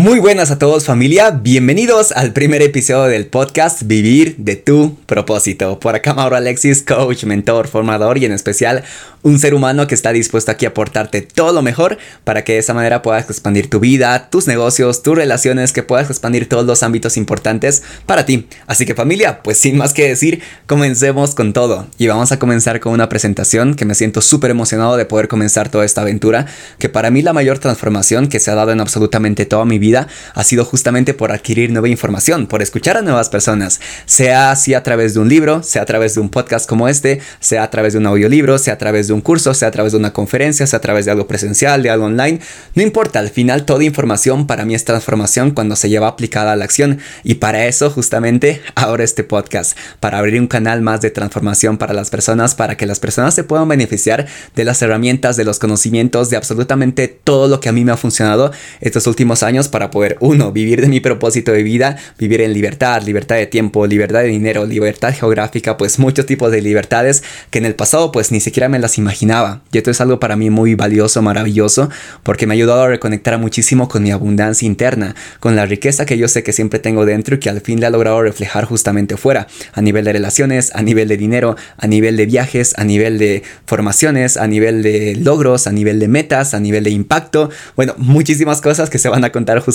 [0.00, 5.78] Muy buenas a todos familia, bienvenidos al primer episodio del podcast Vivir de tu propósito.
[5.78, 8.82] Por acá Mauro Alexis, coach, mentor, formador y en especial
[9.20, 12.60] un ser humano que está dispuesto aquí a aportarte todo lo mejor para que de
[12.60, 16.82] esa manera puedas expandir tu vida, tus negocios, tus relaciones, que puedas expandir todos los
[16.82, 18.48] ámbitos importantes para ti.
[18.66, 21.86] Así que familia, pues sin más que decir, comencemos con todo.
[21.98, 25.68] Y vamos a comenzar con una presentación que me siento súper emocionado de poder comenzar
[25.68, 26.46] toda esta aventura,
[26.78, 29.89] que para mí la mayor transformación que se ha dado en absolutamente toda mi vida
[29.96, 34.82] ha sido justamente por adquirir nueva información, por escuchar a nuevas personas, sea así a
[34.82, 37.92] través de un libro, sea a través de un podcast como este, sea a través
[37.92, 40.66] de un audiolibro, sea a través de un curso, sea a través de una conferencia,
[40.66, 42.40] sea a través de algo presencial, de algo online,
[42.74, 46.56] no importa, al final toda información para mí es transformación cuando se lleva aplicada a
[46.56, 46.98] la acción.
[47.24, 51.94] Y para eso justamente ahora este podcast, para abrir un canal más de transformación para
[51.94, 56.30] las personas, para que las personas se puedan beneficiar de las herramientas, de los conocimientos,
[56.30, 60.18] de absolutamente todo lo que a mí me ha funcionado estos últimos años para poder,
[60.20, 64.26] uno, vivir de mi propósito de vida, vivir en libertad, libertad de tiempo, libertad de
[64.26, 68.68] dinero, libertad geográfica, pues muchos tipos de libertades que en el pasado pues ni siquiera
[68.68, 69.62] me las imaginaba.
[69.72, 71.88] Y esto es algo para mí muy valioso, maravilloso,
[72.22, 76.18] porque me ha ayudado a reconectar muchísimo con mi abundancia interna, con la riqueza que
[76.18, 79.16] yo sé que siempre tengo dentro y que al fin le ha logrado reflejar justamente
[79.16, 83.18] fuera, a nivel de relaciones, a nivel de dinero, a nivel de viajes, a nivel
[83.18, 87.94] de formaciones, a nivel de logros, a nivel de metas, a nivel de impacto, bueno,
[87.96, 89.69] muchísimas cosas que se van a contar justamente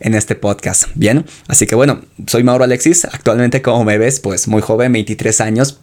[0.00, 0.88] en este podcast.
[0.94, 5.40] Bien, así que bueno, soy Mauro Alexis, actualmente como me ves, pues muy joven, 23
[5.40, 5.80] años,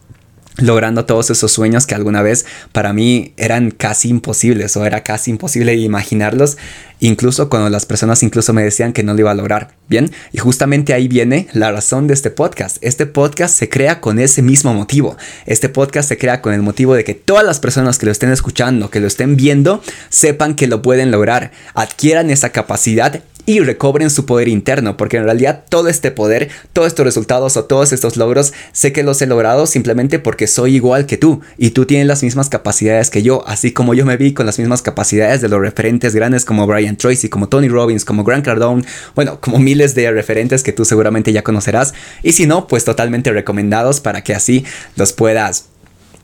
[0.57, 5.31] logrando todos esos sueños que alguna vez para mí eran casi imposibles o era casi
[5.31, 6.57] imposible imaginarlos,
[6.99, 10.11] incluso cuando las personas incluso me decían que no lo iba a lograr, ¿bien?
[10.31, 12.77] Y justamente ahí viene la razón de este podcast.
[12.81, 15.17] Este podcast se crea con ese mismo motivo.
[15.45, 18.31] Este podcast se crea con el motivo de que todas las personas que lo estén
[18.31, 24.09] escuchando, que lo estén viendo, sepan que lo pueden lograr, adquieran esa capacidad y recobren
[24.09, 28.15] su poder interno, porque en realidad todo este poder, todos estos resultados o todos estos
[28.15, 32.07] logros, sé que los he logrado simplemente porque soy igual que tú y tú tienes
[32.07, 35.49] las mismas capacidades que yo, así como yo me vi con las mismas capacidades de
[35.49, 38.83] los referentes grandes como Brian Tracy, como Tony Robbins, como Grant Cardone,
[39.15, 43.31] bueno, como miles de referentes que tú seguramente ya conocerás y si no, pues totalmente
[43.31, 44.65] recomendados para que así
[44.95, 45.65] los puedas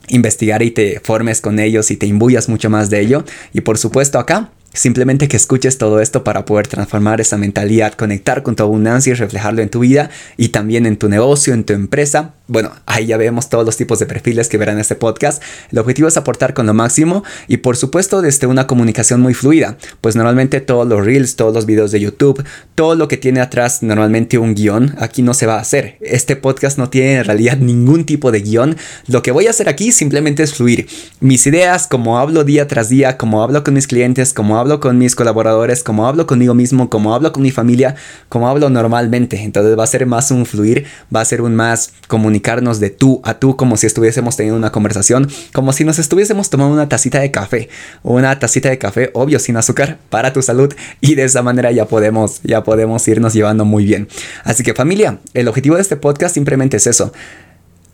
[0.07, 3.23] investigar y te formes con ellos y te imbuyas mucho más de ello.
[3.53, 8.43] Y por supuesto acá Simplemente que escuches todo esto para poder transformar esa mentalidad, conectar
[8.43, 11.73] con tu abundancia y reflejarlo en tu vida y también en tu negocio, en tu
[11.73, 12.35] empresa.
[12.47, 15.41] Bueno, ahí ya vemos todos los tipos de perfiles que verán este podcast.
[15.71, 19.77] El objetivo es aportar con lo máximo y por supuesto desde una comunicación muy fluida,
[20.01, 22.43] pues normalmente todos los reels, todos los videos de YouTube,
[22.75, 25.97] todo lo que tiene atrás normalmente un guion, aquí no se va a hacer.
[26.01, 28.77] Este podcast no tiene en realidad ningún tipo de guion.
[29.07, 30.87] Lo que voy a hacer aquí simplemente es fluir.
[31.19, 34.97] Mis ideas, como hablo día tras día, como hablo con mis clientes, como hablo con
[34.97, 37.95] mis colaboradores, como hablo conmigo mismo, como hablo con mi familia,
[38.29, 39.41] como hablo normalmente.
[39.41, 43.21] Entonces va a ser más un fluir, va a ser un más comunicarnos de tú
[43.23, 47.19] a tú, como si estuviésemos teniendo una conversación, como si nos estuviésemos tomando una tacita
[47.19, 47.69] de café,
[48.03, 50.73] una tacita de café, obvio, sin azúcar, para tu salud.
[51.01, 54.07] Y de esa manera ya podemos, ya podemos irnos llevando muy bien.
[54.43, 57.11] Así que familia, el objetivo de este podcast simplemente es eso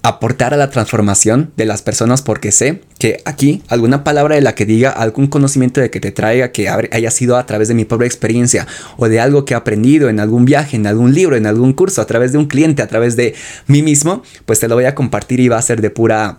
[0.08, 4.54] aportar a la transformación de las personas porque sé que aquí alguna palabra de la
[4.54, 7.86] que diga, algún conocimiento de que te traiga, que haya sido a través de mi
[7.86, 8.68] propia experiencia
[8.98, 12.04] o de algo que he aprendido en algún viaje, en algún libro, en algún curso,
[12.04, 13.34] a través de un cliente, a través de
[13.66, 16.38] mí mismo, pues te lo voy a compartir y va a ser de pura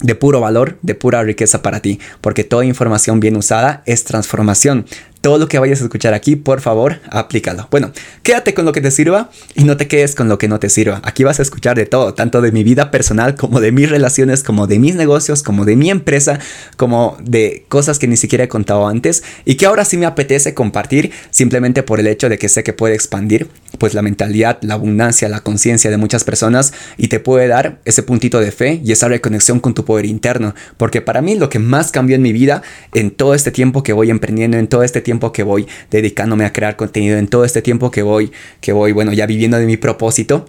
[0.00, 4.86] de puro valor, de pura riqueza para ti, porque toda información bien usada es transformación
[5.26, 7.66] todo lo que vayas a escuchar aquí, por favor, aplícalo.
[7.68, 7.90] Bueno,
[8.22, 10.68] quédate con lo que te sirva y no te quedes con lo que no te
[10.68, 11.00] sirva.
[11.02, 14.44] Aquí vas a escuchar de todo, tanto de mi vida personal como de mis relaciones,
[14.44, 16.38] como de mis negocios, como de mi empresa,
[16.76, 20.54] como de cosas que ni siquiera he contado antes y que ahora sí me apetece
[20.54, 23.48] compartir simplemente por el hecho de que sé que puede expandir
[23.80, 28.04] pues la mentalidad, la abundancia, la conciencia de muchas personas y te puede dar ese
[28.04, 31.58] puntito de fe y esa reconexión con tu poder interno, porque para mí lo que
[31.58, 32.62] más cambió en mi vida
[32.94, 36.52] en todo este tiempo que voy emprendiendo, en todo este tiempo que voy dedicándome a
[36.52, 39.76] crear contenido, en todo este tiempo que voy, que voy, bueno, ya viviendo de mi
[39.76, 40.46] propósito,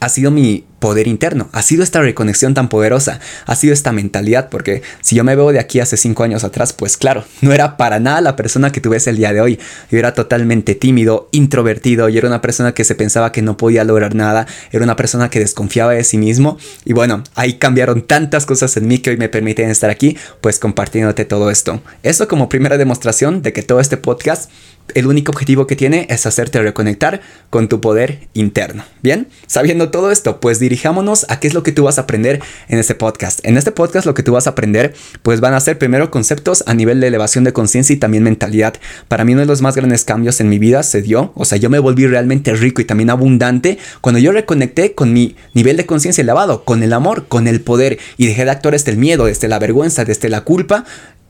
[0.00, 4.50] ha sido mi poder interno, ha sido esta reconexión tan poderosa, ha sido esta mentalidad,
[4.50, 7.78] porque si yo me veo de aquí hace cinco años atrás, pues claro, no era
[7.78, 9.58] para nada la persona que tuve el día de hoy.
[9.90, 13.82] Yo era totalmente tímido, introvertido, y era una persona que se pensaba que no podía
[13.82, 18.44] lograr nada, era una persona que desconfiaba de sí mismo, y bueno, ahí cambiaron tantas
[18.44, 21.80] cosas en mí que hoy me permiten estar aquí, pues compartiéndote todo esto.
[22.02, 24.50] Eso como primera demostración de que todo este podcast
[24.92, 28.84] el único objetivo que tiene es hacerte reconectar con tu poder interno.
[29.02, 32.00] Bien, sabiendo todo esto, pues diría dirijámonos a qué es lo que tú vas a
[32.00, 33.38] aprender en este podcast.
[33.44, 34.92] En este podcast lo que tú vas a aprender
[35.22, 38.74] pues van a ser primero conceptos a nivel de elevación de conciencia y también mentalidad.
[39.06, 41.58] Para mí uno de los más grandes cambios en mi vida se dio, o sea,
[41.58, 45.86] yo me volví realmente rico y también abundante cuando yo reconecté con mi nivel de
[45.86, 49.26] conciencia elevado, con el amor, con el poder y dejé de actuar desde el miedo,
[49.26, 50.84] desde la vergüenza, desde la culpa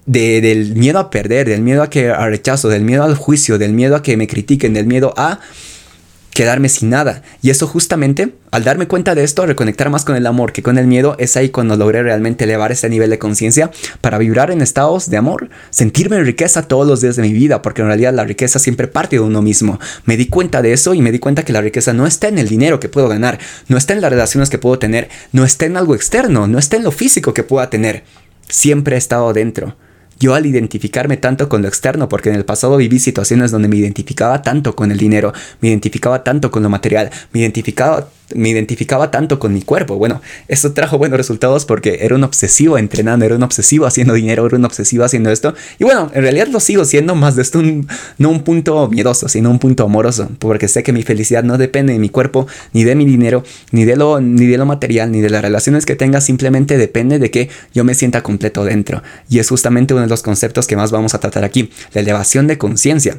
[0.07, 3.75] del miedo a perder, del miedo a que a rechazo, del miedo al juicio, del
[3.75, 5.41] miedo a que me critiquen, del miedo a
[6.35, 7.23] quedarme sin nada.
[7.41, 10.77] Y eso justamente, al darme cuenta de esto, reconectar más con el amor que con
[10.77, 13.71] el miedo, es ahí cuando logré realmente elevar ese nivel de conciencia
[14.01, 17.63] para vibrar en estados de amor, sentirme en riqueza todos los días de mi vida,
[17.63, 19.79] porque en realidad la riqueza siempre parte de uno mismo.
[20.05, 22.39] Me di cuenta de eso y me di cuenta que la riqueza no está en
[22.39, 23.39] el dinero que puedo ganar,
[23.69, 26.77] no está en las relaciones que puedo tener, no está en algo externo, no está
[26.77, 28.03] en lo físico que pueda tener.
[28.49, 29.77] Siempre he estado dentro.
[30.19, 33.77] Yo al identificarme tanto con lo externo, porque en el pasado viví situaciones donde me
[33.77, 39.11] identificaba tanto con el dinero, me identificaba tanto con lo material, me identificaba me identificaba
[39.11, 39.97] tanto con mi cuerpo.
[39.97, 44.47] Bueno, eso trajo buenos resultados porque era un obsesivo entrenando, era un obsesivo haciendo dinero,
[44.47, 45.55] era un obsesivo haciendo esto.
[45.79, 47.63] Y bueno, en realidad lo sigo siendo más de esto,
[48.19, 51.93] no un punto miedoso, sino un punto amoroso, porque sé que mi felicidad no depende
[51.93, 55.21] de mi cuerpo, ni de mi dinero, ni de lo, ni de lo material, ni
[55.21, 59.03] de las relaciones que tenga, simplemente depende de que yo me sienta completo dentro.
[59.29, 62.47] Y es justamente uno de los conceptos que más vamos a tratar aquí, la elevación
[62.47, 63.17] de conciencia.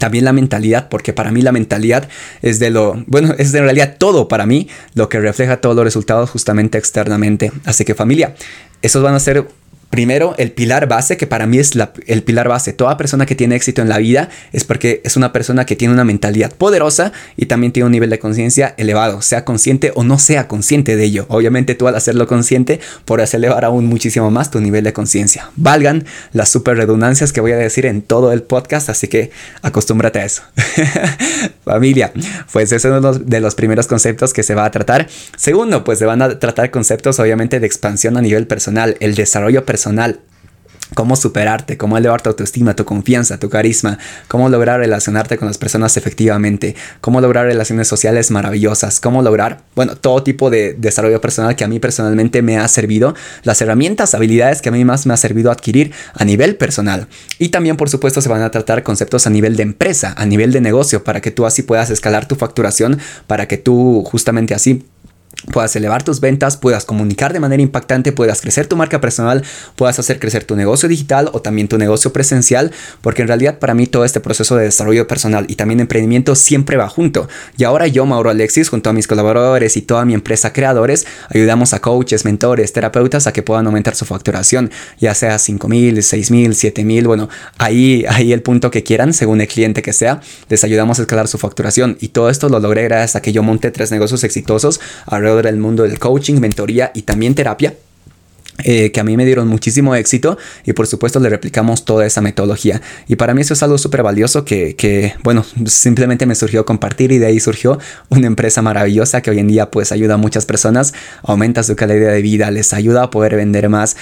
[0.00, 2.08] También la mentalidad, porque para mí la mentalidad
[2.42, 5.84] es de lo, bueno, es en realidad todo para mí lo que refleja todos los
[5.84, 7.52] resultados justamente externamente.
[7.64, 8.34] Así que familia,
[8.82, 9.46] esos van a ser
[9.90, 11.72] Primero, el pilar base, que para mí es
[12.06, 12.72] el pilar base.
[12.72, 15.92] Toda persona que tiene éxito en la vida es porque es una persona que tiene
[15.92, 20.20] una mentalidad poderosa y también tiene un nivel de conciencia elevado, sea consciente o no
[20.20, 21.26] sea consciente de ello.
[21.28, 25.50] Obviamente tú al hacerlo consciente podrás elevar aún muchísimo más tu nivel de conciencia.
[25.56, 30.20] Valgan las super redundancias que voy a decir en todo el podcast, así que acostúmbrate
[30.20, 30.42] a eso.
[31.64, 32.12] Familia,
[32.52, 35.08] pues ese es uno de los primeros conceptos que se va a tratar.
[35.36, 39.66] Segundo, pues se van a tratar conceptos obviamente de expansión a nivel personal, el desarrollo
[39.66, 40.20] personal personal.
[40.94, 43.96] Cómo superarte, cómo elevar tu autoestima, tu confianza, tu carisma,
[44.26, 49.96] cómo lograr relacionarte con las personas efectivamente, cómo lograr relaciones sociales maravillosas, cómo lograr, bueno,
[49.96, 54.62] todo tipo de desarrollo personal que a mí personalmente me ha servido, las herramientas, habilidades
[54.62, 57.06] que a mí más me ha servido adquirir a nivel personal.
[57.38, 60.50] Y también, por supuesto, se van a tratar conceptos a nivel de empresa, a nivel
[60.52, 62.98] de negocio, para que tú así puedas escalar tu facturación,
[63.28, 64.84] para que tú justamente así
[65.52, 69.42] puedas elevar tus ventas, puedas comunicar de manera impactante, puedas crecer tu marca personal,
[69.76, 73.74] puedas hacer crecer tu negocio digital o también tu negocio presencial, porque en realidad para
[73.74, 77.28] mí todo este proceso de desarrollo personal y también emprendimiento siempre va junto.
[77.56, 81.72] Y ahora yo, Mauro Alexis, junto a mis colaboradores y toda mi empresa creadores, ayudamos
[81.72, 86.30] a coaches, mentores, terapeutas a que puedan aumentar su facturación, ya sea 5 mil, 6
[86.30, 87.28] mil, 7 mil, bueno,
[87.58, 91.28] ahí, ahí el punto que quieran, según el cliente que sea, les ayudamos a escalar
[91.28, 91.96] su facturación.
[92.00, 94.80] Y todo esto lo logré gracias a que yo monté tres negocios exitosos
[95.20, 97.74] alrededor del mundo del coaching, mentoría y también terapia.
[98.64, 100.36] Eh, que a mí me dieron muchísimo éxito
[100.66, 104.02] y por supuesto le replicamos toda esa metodología y para mí eso es algo súper
[104.02, 107.78] valioso que, que, bueno simplemente me surgió compartir y de ahí surgió
[108.10, 112.12] una empresa maravillosa que hoy en día pues ayuda a muchas personas aumenta su calidad
[112.12, 113.96] de vida les ayuda a poder vender más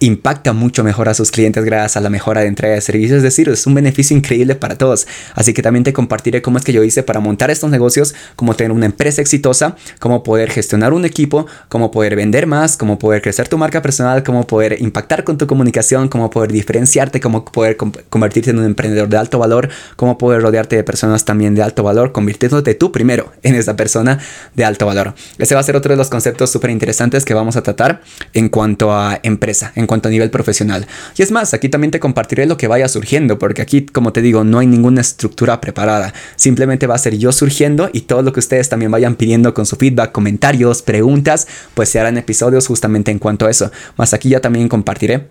[0.00, 3.18] impacta mucho mejor a sus clientes gracias a la mejora de entrega de servicios.
[3.18, 5.06] Es decir, es un beneficio increíble para todos.
[5.34, 8.54] Así que también te compartiré cómo es que yo hice para montar estos negocios, cómo
[8.54, 13.22] tener una empresa exitosa, cómo poder gestionar un equipo, cómo poder vender más, cómo poder
[13.22, 17.76] crecer tu marca personal, cómo poder impactar con tu comunicación, cómo poder diferenciarte, cómo poder
[17.76, 21.82] convertirte en un emprendedor de alto valor, cómo poder rodearte de personas también de alto
[21.82, 24.18] valor, convirtiéndote tú primero en esa persona
[24.54, 25.14] de alto valor.
[25.38, 28.48] Ese va a ser otro de los conceptos súper interesantes que vamos a tratar en
[28.48, 30.86] cuanto a empresa, cuanto a nivel profesional.
[31.16, 34.22] Y es más, aquí también te compartiré lo que vaya surgiendo, porque aquí, como te
[34.22, 36.14] digo, no hay ninguna estructura preparada.
[36.36, 39.66] Simplemente va a ser yo surgiendo y todo lo que ustedes también vayan pidiendo con
[39.66, 43.72] su feedback, comentarios, preguntas, pues se harán episodios justamente en cuanto a eso.
[43.96, 45.26] Más aquí ya también compartiré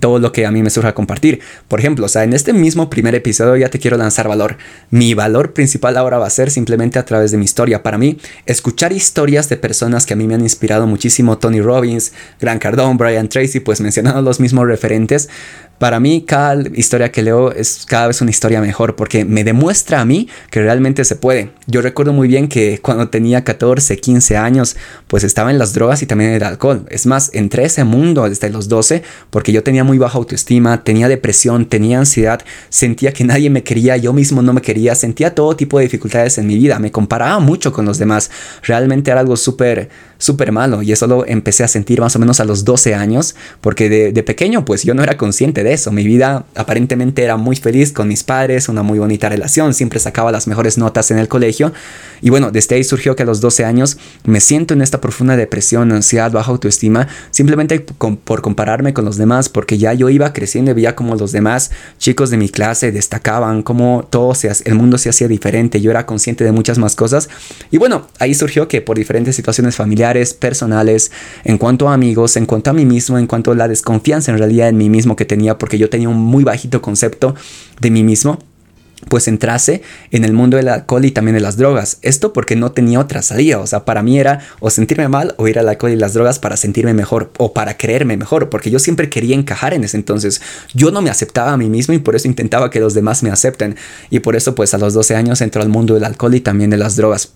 [0.00, 1.40] todo lo que a mí me surja compartir.
[1.68, 4.56] Por ejemplo, o sea, en este mismo primer episodio ya te quiero lanzar valor.
[4.90, 7.82] Mi valor principal ahora va a ser simplemente a través de mi historia.
[7.82, 12.12] Para mí, escuchar historias de personas que a mí me han inspirado muchísimo, Tony Robbins,
[12.40, 15.28] Grant Cardone, Brian Tracy, pues mencionando los mismos referentes,
[15.82, 20.00] para mí cada historia que leo es cada vez una historia mejor porque me demuestra
[20.00, 21.50] a mí que realmente se puede.
[21.66, 24.76] Yo recuerdo muy bien que cuando tenía 14, 15 años,
[25.08, 26.86] pues estaba en las drogas y también en el alcohol.
[26.88, 30.84] Es más, entré a ese mundo desde los 12 porque yo tenía muy baja autoestima,
[30.84, 35.34] tenía depresión, tenía ansiedad, sentía que nadie me quería, yo mismo no me quería, sentía
[35.34, 38.30] todo tipo de dificultades en mi vida, me comparaba mucho con los demás,
[38.62, 42.38] realmente era algo súper, súper malo y eso lo empecé a sentir más o menos
[42.38, 45.92] a los 12 años, porque de, de pequeño pues yo no era consciente de eso,
[45.92, 50.32] mi vida aparentemente era muy feliz con mis padres, una muy bonita relación, siempre sacaba
[50.32, 51.72] las mejores notas en el colegio
[52.22, 55.36] y bueno, desde ahí surgió que a los 12 años me siento en esta profunda
[55.36, 60.70] depresión, ansiedad, baja autoestima, simplemente por compararme con los demás, porque ya yo iba creciendo
[60.70, 64.98] y veía como los demás chicos de mi clase destacaban, como todo se, el mundo
[64.98, 67.28] se hacía diferente, yo era consciente de muchas más cosas.
[67.70, 71.10] Y bueno, ahí surgió que por diferentes situaciones familiares, personales,
[71.44, 74.38] en cuanto a amigos, en cuanto a mí mismo, en cuanto a la desconfianza en
[74.38, 77.36] realidad en mí mismo que tenía, porque yo tenía un muy bajito concepto
[77.80, 78.40] de mí mismo,
[79.06, 81.98] pues entrase en el mundo del alcohol y también de las drogas.
[82.02, 83.60] Esto porque no tenía otra salida.
[83.60, 86.40] O sea, para mí era o sentirme mal o ir al alcohol y las drogas
[86.40, 88.50] para sentirme mejor o para creerme mejor.
[88.50, 90.42] Porque yo siempre quería encajar en ese entonces.
[90.74, 93.30] Yo no me aceptaba a mí mismo y por eso intentaba que los demás me
[93.30, 93.76] acepten.
[94.10, 96.70] Y por eso pues a los 12 años entró al mundo del alcohol y también
[96.70, 97.34] de las drogas.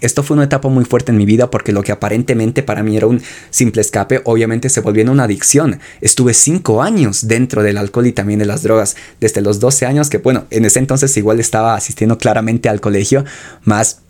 [0.00, 2.96] Esto fue una etapa muy fuerte en mi vida porque lo que aparentemente para mí
[2.96, 5.80] era un simple escape, obviamente se volvió en una adicción.
[6.00, 10.10] Estuve cinco años dentro del alcohol y también de las drogas, desde los 12 años
[10.10, 13.24] que, bueno, en ese entonces igual estaba asistiendo claramente al colegio,
[13.64, 14.00] más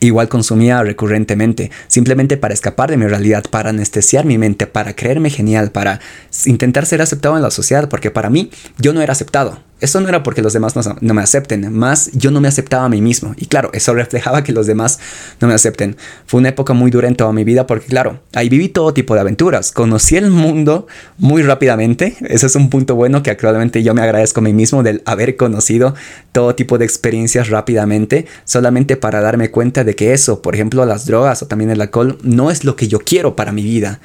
[0.00, 5.30] Igual consumía recurrentemente, simplemente para escapar de mi realidad, para anestesiar mi mente, para creerme
[5.30, 6.00] genial, para
[6.46, 9.60] intentar ser aceptado en la sociedad, porque para mí yo no era aceptado.
[9.84, 12.88] Eso no era porque los demás no, me acepten, más yo no me aceptaba a
[12.88, 13.34] mí mismo.
[13.36, 14.98] Y claro, eso reflejaba que los demás
[15.42, 15.98] no me acepten.
[16.24, 19.12] Fue una época muy dura en toda mi vida porque claro, ahí viví todo tipo
[19.12, 19.72] de aventuras.
[19.72, 20.86] Conocí el mundo
[21.18, 22.16] muy rápidamente.
[22.22, 25.36] Ese es un punto bueno que actualmente yo me agradezco a mí mismo del haber
[25.36, 25.94] conocido
[26.32, 31.04] todo tipo de experiencias rápidamente, solamente para darme cuenta de que eso, por ejemplo, las
[31.04, 34.00] drogas o también el alcohol, no es lo que yo quiero para mi vida.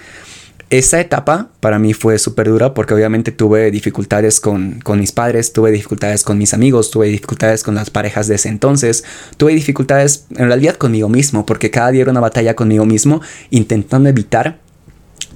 [0.69, 5.51] Esa etapa para mí fue súper dura porque obviamente tuve dificultades con, con, mis padres,
[5.51, 9.03] tuve dificultades con mis amigos, tuve dificultades con las parejas de ese entonces,
[9.37, 14.09] tuve dificultades en realidad conmigo mismo porque cada día era una batalla conmigo mismo intentando
[14.09, 14.59] evitar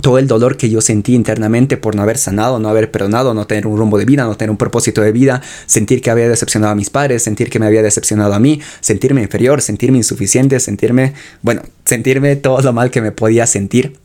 [0.01, 3.47] todo el dolor que yo sentí internamente por no haber sanado, no haber perdonado, no
[3.47, 6.73] tener un rumbo de vida, no tener un propósito de vida, sentir que había decepcionado
[6.73, 11.13] a mis padres, sentir que me había decepcionado a mí, sentirme inferior, sentirme insuficiente, sentirme,
[11.41, 14.02] bueno, sentirme todo lo mal que me podía sentir.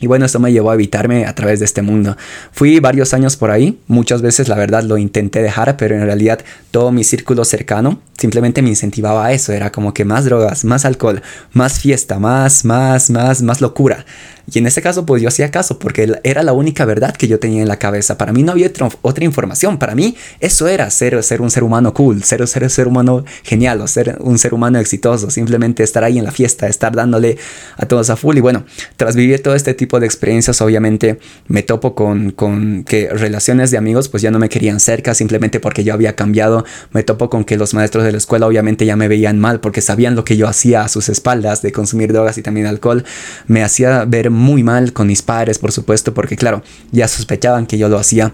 [0.00, 2.16] Y bueno, esto me llevó a evitarme a través de este mundo.
[2.52, 6.40] Fui varios años por ahí, muchas veces la verdad lo intenté dejar, pero en realidad
[6.70, 10.84] todo mi círculo cercano simplemente me incentivaba a eso, era como que más drogas, más
[10.84, 11.22] alcohol,
[11.52, 14.04] más fiesta, más, más, más, más locura.
[14.52, 17.40] Y en ese caso, pues yo hacía caso porque era la única verdad que yo
[17.40, 18.16] tenía en la cabeza.
[18.16, 18.70] Para mí no había
[19.02, 19.78] otra, información.
[19.78, 23.80] Para mí eso era ser, ser un ser humano cool, ser, ser ser humano genial
[23.80, 25.30] o ser un ser humano exitoso.
[25.30, 27.38] Simplemente estar ahí en la fiesta, estar dándole
[27.76, 28.36] a todos a full.
[28.36, 28.64] Y bueno,
[28.96, 33.78] tras vivir todo este tipo de experiencias, obviamente me topo con, con que relaciones de
[33.78, 36.64] amigos pues ya no me querían cerca simplemente porque yo había cambiado.
[36.92, 39.80] Me topo con que los maestros de la escuela obviamente ya me veían mal porque
[39.80, 43.04] sabían lo que yo hacía a sus espaldas de consumir drogas y también alcohol.
[43.48, 46.62] Me hacía ver muy mal con mis padres, por supuesto, porque claro,
[46.92, 48.32] ya sospechaban que yo lo hacía.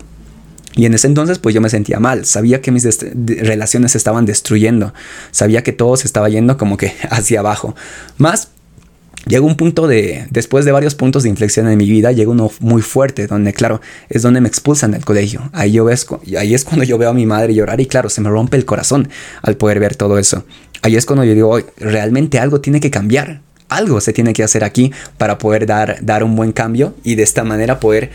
[0.74, 4.24] Y en ese entonces pues yo me sentía mal, sabía que mis relaciones se estaban
[4.24, 4.94] destruyendo,
[5.30, 7.74] sabía que todo se estaba yendo como que hacia abajo.
[8.16, 8.48] Más
[9.26, 12.50] llegó un punto de, después de varios puntos de inflexión en mi vida, llegó uno
[12.60, 15.50] muy fuerte, donde claro, es donde me expulsan del colegio.
[15.52, 16.06] Ahí, yo ves,
[16.38, 18.64] ahí es cuando yo veo a mi madre llorar y claro, se me rompe el
[18.64, 19.08] corazón
[19.42, 20.44] al poder ver todo eso.
[20.80, 23.42] Ahí es cuando yo digo, realmente algo tiene que cambiar
[23.76, 27.22] algo se tiene que hacer aquí para poder dar, dar un buen cambio y de
[27.22, 28.10] esta manera poder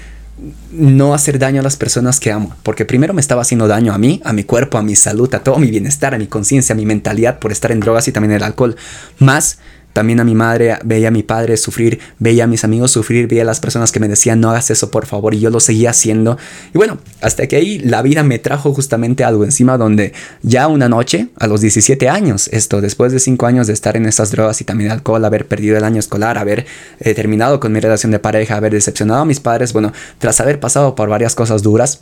[0.72, 2.56] no hacer daño a las personas que amo.
[2.64, 5.40] Porque primero me estaba haciendo daño a mí, a mi cuerpo, a mi salud, a
[5.40, 8.34] todo mi bienestar, a mi conciencia, a mi mentalidad por estar en drogas y también
[8.34, 8.76] el alcohol.
[9.20, 9.60] Más
[9.98, 13.42] también a mi madre, veía a mi padre sufrir, veía a mis amigos sufrir, veía
[13.42, 15.90] a las personas que me decían no hagas eso por favor y yo lo seguía
[15.90, 16.38] haciendo.
[16.72, 20.14] Y bueno, hasta que ahí la vida me trajo justamente algo encima donde
[20.44, 24.06] ya una noche, a los 17 años, esto después de 5 años de estar en
[24.06, 26.68] estas drogas y también alcohol, haber perdido el año escolar, haber
[27.00, 30.60] eh, terminado con mi relación de pareja, haber decepcionado a mis padres, bueno, tras haber
[30.60, 32.02] pasado por varias cosas duras,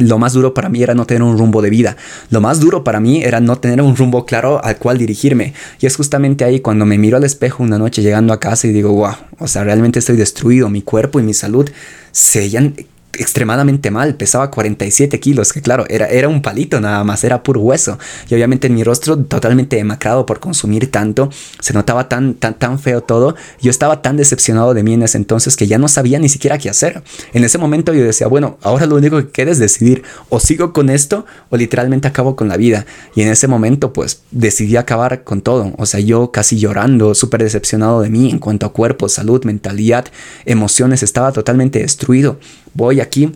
[0.00, 1.96] lo más duro para mí era no tener un rumbo de vida.
[2.30, 5.54] Lo más duro para mí era no tener un rumbo claro al cual dirigirme.
[5.80, 8.72] Y es justamente ahí cuando me miro al espejo una noche llegando a casa y
[8.72, 10.68] digo, wow, o sea, realmente estoy destruido.
[10.68, 11.68] Mi cuerpo y mi salud
[12.12, 12.48] se
[13.18, 17.60] extremadamente mal, pesaba 47 kilos, que claro, era, era un palito nada más, era puro
[17.60, 17.98] hueso.
[18.28, 21.30] Y obviamente en mi rostro totalmente demacrado por consumir tanto,
[21.60, 23.34] se notaba tan, tan, tan feo todo.
[23.60, 26.58] Yo estaba tan decepcionado de mí en ese entonces que ya no sabía ni siquiera
[26.58, 27.02] qué hacer.
[27.32, 30.72] En ese momento yo decía, bueno, ahora lo único que queda es decidir, o sigo
[30.72, 32.86] con esto o literalmente acabo con la vida.
[33.14, 35.72] Y en ese momento pues decidí acabar con todo.
[35.78, 40.06] O sea, yo casi llorando, súper decepcionado de mí en cuanto a cuerpo, salud, mentalidad,
[40.44, 42.38] emociones, estaba totalmente destruido
[42.74, 43.32] voy aquí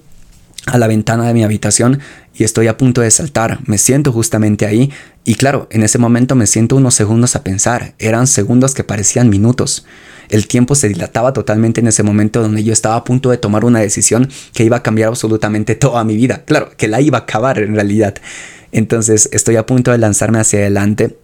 [0.66, 2.00] a la ventana de mi habitación
[2.34, 3.60] y estoy a punto de saltar.
[3.66, 4.90] Me siento justamente ahí
[5.24, 7.94] y claro, en ese momento me siento unos segundos a pensar.
[7.98, 9.86] Eran segundos que parecían minutos.
[10.28, 13.64] El tiempo se dilataba totalmente en ese momento donde yo estaba a punto de tomar
[13.64, 16.44] una decisión que iba a cambiar absolutamente toda mi vida.
[16.44, 18.14] Claro, que la iba a acabar en realidad.
[18.70, 21.16] Entonces estoy a punto de lanzarme hacia adelante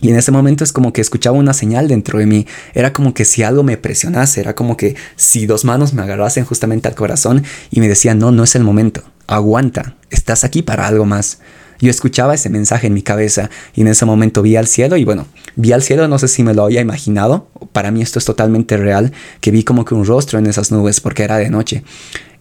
[0.00, 2.46] y en ese momento es como que escuchaba una señal dentro de mí.
[2.74, 6.44] Era como que si algo me presionase, era como que si dos manos me agarrasen
[6.44, 10.86] justamente al corazón y me decían, no, no es el momento, aguanta, estás aquí para
[10.86, 11.40] algo más.
[11.80, 15.04] Yo escuchaba ese mensaje en mi cabeza y en ese momento vi al cielo y
[15.04, 18.24] bueno, vi al cielo, no sé si me lo había imaginado, para mí esto es
[18.24, 21.84] totalmente real, que vi como que un rostro en esas nubes porque era de noche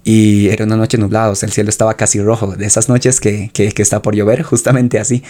[0.08, 3.20] y era una noche nublada, o sea, el cielo estaba casi rojo, de esas noches
[3.20, 5.22] que, que, que, está por llover, justamente así.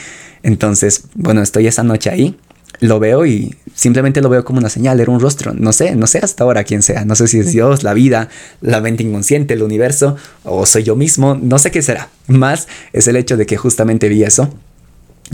[0.43, 2.37] Entonces, bueno, estoy esa noche ahí,
[2.79, 6.05] lo veo y simplemente lo veo como una señal, era un rostro, no sé, no
[6.05, 8.29] sé hasta ahora quién sea, no sé si es Dios, la vida,
[8.61, 13.07] la mente inconsciente, el universo, o soy yo mismo, no sé qué será, más es
[13.07, 14.53] el hecho de que justamente vi eso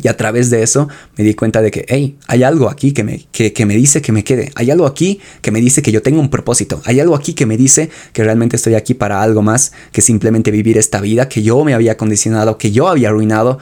[0.01, 3.03] y a través de eso me di cuenta de que, hey, hay algo aquí que
[3.03, 4.51] me, que, que me dice que me quede.
[4.55, 6.81] Hay algo aquí que me dice que yo tengo un propósito.
[6.85, 10.51] Hay algo aquí que me dice que realmente estoy aquí para algo más que simplemente
[10.51, 13.59] vivir esta vida que yo me había condicionado, que yo había arruinado.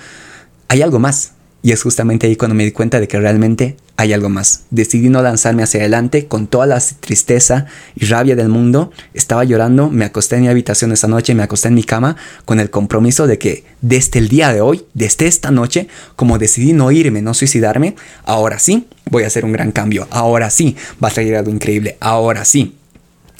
[0.67, 1.33] Hay algo más.
[1.63, 4.63] Y es justamente ahí cuando me di cuenta de que realmente hay algo más.
[4.71, 8.91] Decidí no lanzarme hacia adelante con toda la tristeza y rabia del mundo.
[9.13, 12.15] Estaba llorando, me acosté en mi habitación esa noche, me acosté en mi cama
[12.45, 16.73] con el compromiso de que desde el día de hoy, desde esta noche, como decidí
[16.73, 20.07] no irme, no suicidarme, ahora sí voy a hacer un gran cambio.
[20.09, 21.97] Ahora sí va a salir algo increíble.
[21.99, 22.75] Ahora sí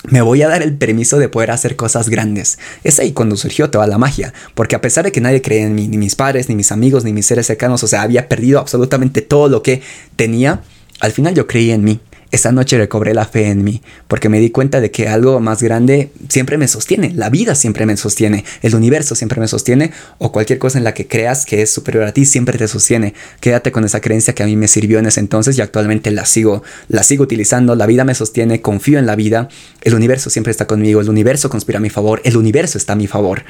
[0.09, 2.57] me voy a dar el permiso de poder hacer cosas grandes.
[2.83, 5.75] Es ahí cuando surgió toda la magia, porque a pesar de que nadie creía en
[5.75, 8.59] mí, ni mis padres, ni mis amigos, ni mis seres cercanos, o sea, había perdido
[8.59, 9.81] absolutamente todo lo que
[10.15, 10.61] tenía,
[10.99, 11.99] al final yo creí en mí.
[12.31, 15.61] Esa noche recobré la fe en mí, porque me di cuenta de que algo más
[15.61, 20.31] grande siempre me sostiene, la vida siempre me sostiene, el universo siempre me sostiene, o
[20.31, 23.13] cualquier cosa en la que creas que es superior a ti siempre te sostiene.
[23.41, 26.25] Quédate con esa creencia que a mí me sirvió en ese entonces y actualmente la
[26.25, 29.49] sigo, la sigo utilizando, la vida me sostiene, confío en la vida,
[29.81, 32.95] el universo siempre está conmigo, el universo conspira a mi favor, el universo está a
[32.95, 33.43] mi favor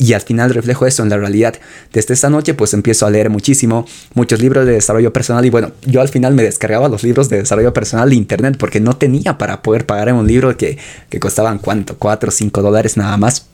[0.00, 1.54] y al final reflejo eso en la realidad.
[1.92, 5.72] Desde esta noche pues empiezo a leer muchísimo, muchos libros de desarrollo personal y bueno,
[5.86, 9.36] yo al final me descargaba los libros de desarrollo personal de internet porque no tenía
[9.36, 10.78] para poder pagar un libro que,
[11.10, 13.46] que costaban cuánto, 4 o 5 dólares nada más.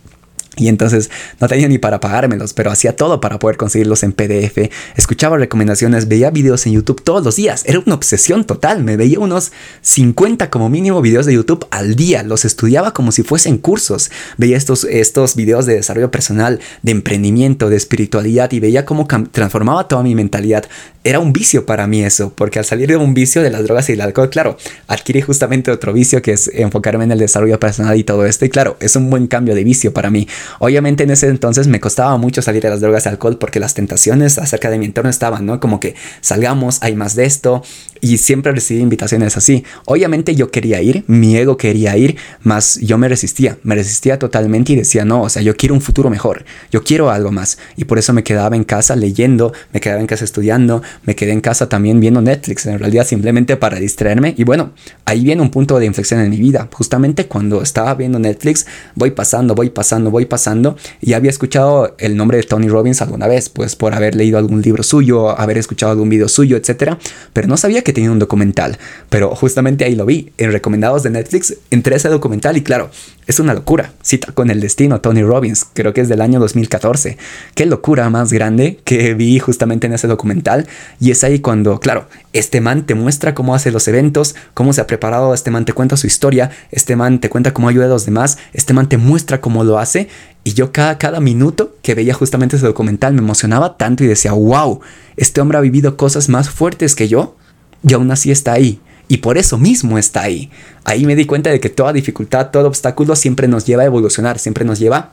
[0.58, 4.70] Y entonces no tenía ni para pagármelos, pero hacía todo para poder conseguirlos en PDF.
[4.96, 7.62] Escuchaba recomendaciones, veía videos en YouTube todos los días.
[7.66, 8.82] Era una obsesión total.
[8.82, 12.22] Me veía unos 50 como mínimo videos de YouTube al día.
[12.22, 14.10] Los estudiaba como si fuesen cursos.
[14.38, 19.88] Veía estos, estos videos de desarrollo personal, de emprendimiento, de espiritualidad y veía cómo transformaba
[19.88, 20.64] toda mi mentalidad.
[21.04, 23.88] Era un vicio para mí eso, porque al salir de un vicio de las drogas
[23.88, 24.56] y el alcohol, claro,
[24.88, 28.44] adquirí justamente otro vicio que es enfocarme en el desarrollo personal y todo esto.
[28.44, 30.26] Y claro, es un buen cambio de vicio para mí.
[30.58, 33.74] Obviamente en ese entonces me costaba mucho salir de las drogas y alcohol porque las
[33.74, 35.60] tentaciones acerca de mi entorno estaban, ¿no?
[35.60, 37.62] Como que salgamos, hay más de esto
[38.00, 39.64] y siempre recibí invitaciones así.
[39.84, 44.72] Obviamente yo quería ir, mi ego quería ir, más yo me resistía, me resistía totalmente
[44.72, 47.58] y decía, no, o sea, yo quiero un futuro mejor, yo quiero algo más.
[47.76, 51.32] Y por eso me quedaba en casa leyendo, me quedaba en casa estudiando, me quedé
[51.32, 54.34] en casa también viendo Netflix, en realidad simplemente para distraerme.
[54.36, 54.72] Y bueno,
[55.04, 56.68] ahí viene un punto de inflexión en mi vida.
[56.72, 62.16] Justamente cuando estaba viendo Netflix, voy pasando, voy pasando, voy pasando y había escuchado el
[62.16, 65.92] nombre de Tony Robbins alguna vez, pues por haber leído algún libro suyo, haber escuchado
[65.92, 66.98] algún video suyo, etcétera,
[67.32, 68.78] pero no sabía que tenía un documental.
[69.10, 72.90] Pero justamente ahí lo vi, en recomendados de Netflix, entré ese documental y claro,
[73.26, 73.92] es una locura.
[74.02, 77.18] Cita con el destino Tony Robbins, creo que es del año 2014.
[77.54, 80.66] Qué locura más grande que vi justamente en ese documental.
[81.00, 84.80] Y es ahí cuando, claro, este man te muestra cómo hace los eventos, cómo se
[84.80, 87.88] ha preparado, este man te cuenta su historia, este man te cuenta cómo ayuda a
[87.88, 90.08] los demás, este man te muestra cómo lo hace
[90.44, 94.32] y yo cada, cada minuto que veía justamente ese documental me emocionaba tanto y decía,
[94.32, 94.80] wow,
[95.16, 97.34] este hombre ha vivido cosas más fuertes que yo
[97.82, 98.80] y aún así está ahí.
[99.08, 100.50] Y por eso mismo está ahí.
[100.84, 104.38] Ahí me di cuenta de que toda dificultad, todo obstáculo siempre nos lleva a evolucionar,
[104.38, 105.12] siempre nos lleva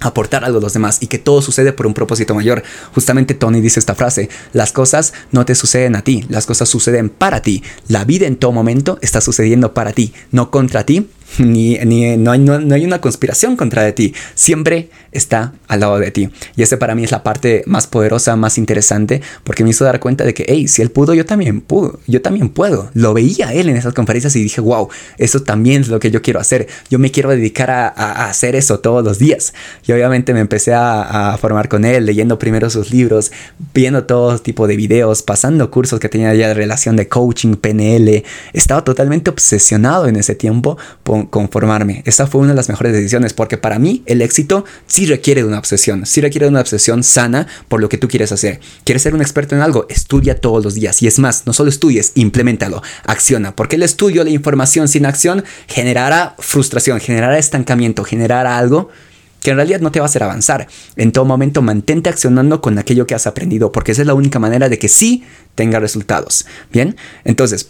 [0.00, 2.62] a aportar algo a los demás y que todo sucede por un propósito mayor.
[2.94, 7.08] Justamente Tony dice esta frase, las cosas no te suceden a ti, las cosas suceden
[7.08, 7.62] para ti.
[7.88, 12.32] La vida en todo momento está sucediendo para ti, no contra ti, ni, ni no,
[12.32, 16.28] hay, no, hay, una conspiración contra de ti, siempre está al lado de ti.
[16.56, 20.00] Y ese para mí es la parte más poderosa, más interesante, porque me hizo dar
[20.00, 22.90] cuenta de que, hey, si él pudo, yo también puedo, yo también puedo.
[22.94, 26.22] Lo veía él en esas conferencias y dije, wow, eso también es lo que yo
[26.22, 26.66] quiero hacer.
[26.90, 29.54] Yo me quiero dedicar a, a hacer eso todos los días.
[29.86, 33.32] Y obviamente me empecé a, a, formar con él, leyendo primero sus libros,
[33.72, 38.24] viendo todo tipo de videos, pasando cursos que tenía ya de relación de coaching, PNL.
[38.52, 42.02] Estaba totalmente obsesionado en ese tiempo por conformarme.
[42.04, 45.48] Esa fue una de las mejores decisiones porque para mí el éxito sí requiere de
[45.48, 48.60] una obsesión, sí requiere de una obsesión sana por lo que tú quieres hacer.
[48.84, 49.86] ¿Quieres ser un experto en algo?
[49.88, 51.02] Estudia todos los días.
[51.02, 53.56] Y es más, no solo estudies, implementalo, acciona.
[53.56, 58.90] Porque el estudio, la información sin acción generará frustración, generará estancamiento, generará algo
[59.44, 60.66] que en realidad no te va a hacer avanzar.
[60.96, 64.38] En todo momento mantente accionando con aquello que has aprendido, porque esa es la única
[64.38, 65.22] manera de que sí
[65.54, 66.46] tenga resultados.
[66.72, 67.68] Bien, entonces,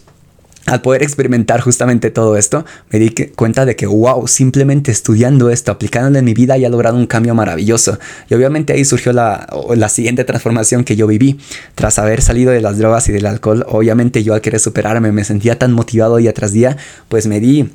[0.65, 5.71] al poder experimentar justamente todo esto, me di cuenta de que, wow, simplemente estudiando esto,
[5.71, 7.99] aplicándolo en mi vida, ya he logrado un cambio maravilloso.
[8.29, 11.39] Y obviamente ahí surgió la, la siguiente transformación que yo viví.
[11.75, 15.23] Tras haber salido de las drogas y del alcohol, obviamente yo al querer superarme me
[15.23, 16.77] sentía tan motivado día tras día,
[17.09, 17.69] pues me di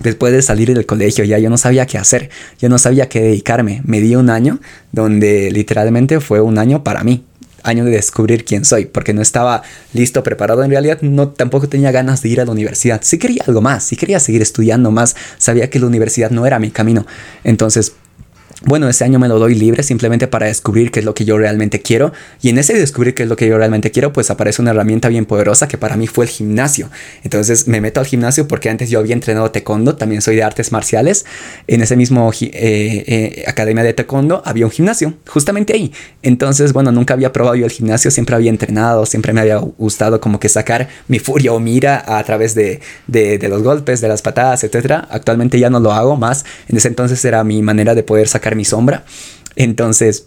[0.00, 3.20] después de salir del colegio ya yo no sabía qué hacer, yo no sabía qué
[3.20, 3.82] dedicarme.
[3.84, 4.58] Me di un año
[4.92, 7.24] donde literalmente fue un año para mí,
[7.62, 10.62] año de descubrir quién soy, porque no estaba listo, preparado.
[10.62, 13.00] En realidad, no tampoco tenía ganas de ir a la universidad.
[13.02, 15.16] Sí quería algo más, sí quería seguir estudiando más.
[15.38, 17.06] Sabía que la universidad no era mi camino.
[17.44, 17.94] Entonces,
[18.64, 21.38] bueno, ese año me lo doy libre simplemente para descubrir qué es lo que yo
[21.38, 22.12] realmente quiero.
[22.42, 25.08] Y en ese descubrir qué es lo que yo realmente quiero, pues aparece una herramienta
[25.08, 26.90] bien poderosa que para mí fue el gimnasio.
[27.22, 30.72] Entonces me meto al gimnasio porque antes yo había entrenado taekwondo, también soy de artes
[30.72, 31.24] marciales.
[31.68, 35.92] En ese mismo eh, eh, academia de taekwondo había un gimnasio, justamente ahí.
[36.24, 40.20] Entonces, bueno, nunca había probado yo el gimnasio, siempre había entrenado, siempre me había gustado
[40.20, 44.08] como que sacar mi furia o mira a través de, de, de los golpes, de
[44.08, 45.04] las patadas, etc.
[45.10, 46.44] Actualmente ya no lo hago más.
[46.68, 49.04] En ese entonces era mi manera de poder sacar mi sombra.
[49.56, 50.26] Entonces,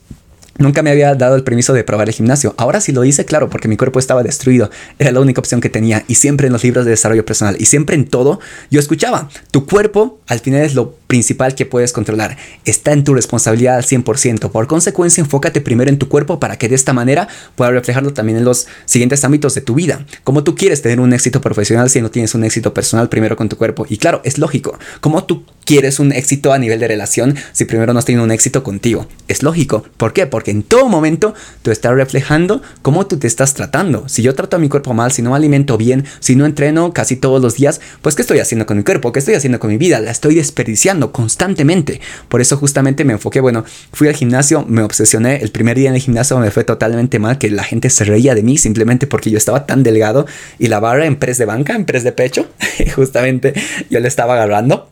[0.58, 2.54] Nunca me había dado el permiso de probar el gimnasio.
[2.58, 4.70] Ahora sí lo hice, claro, porque mi cuerpo estaba destruido.
[5.00, 6.04] Era la única opción que tenía.
[6.08, 9.66] Y siempre en los libros de desarrollo personal y siempre en todo, yo escuchaba, tu
[9.66, 12.38] cuerpo al final es lo principal que puedes controlar.
[12.64, 14.50] Está en tu responsabilidad al 100%.
[14.50, 18.38] Por consecuencia, enfócate primero en tu cuerpo para que de esta manera pueda reflejarlo también
[18.38, 20.06] en los siguientes ámbitos de tu vida.
[20.24, 23.50] Como tú quieres tener un éxito profesional si no tienes un éxito personal primero con
[23.50, 23.86] tu cuerpo.
[23.90, 24.80] Y claro, es lógico.
[25.02, 28.32] Como tú quieres un éxito a nivel de relación si primero no has tenido un
[28.32, 29.08] éxito contigo?
[29.28, 29.84] Es lógico.
[29.98, 30.28] ¿Por qué?
[30.50, 34.10] En todo momento tú estás reflejando cómo tú te estás tratando.
[34.10, 36.94] Si yo trato a mi cuerpo mal, si no me alimento bien, si no entreno
[36.94, 39.12] casi todos los días, pues ¿qué estoy haciendo con mi cuerpo?
[39.12, 40.00] ¿Qué estoy haciendo con mi vida?
[40.00, 42.02] La estoy desperdiciando constantemente.
[42.30, 45.38] Por eso justamente me enfoqué, bueno, fui al gimnasio, me obsesioné.
[45.38, 48.34] El primer día en el gimnasio me fue totalmente mal, que la gente se reía
[48.34, 50.26] de mí simplemente porque yo estaba tan delgado
[50.58, 52.48] y la barra en press de banca, en press de pecho,
[52.96, 53.54] justamente
[53.90, 54.91] yo le estaba agarrando.